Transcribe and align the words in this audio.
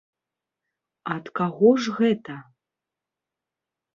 Ад 1.15 1.25
каго 1.41 1.69
ж 1.83 1.93
гэта? 1.99 2.37